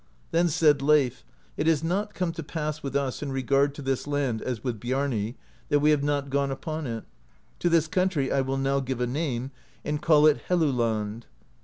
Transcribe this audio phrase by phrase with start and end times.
[0.31, 1.23] Then said Leif,
[1.59, 4.79] *'\t has not come to pass with us in regard to this land as with
[4.79, 5.35] Biarni,
[5.69, 7.03] that we have not gone upon it.
[7.59, 9.51] To this country I will now give a name,
[9.85, 11.25] and call it Helluland.'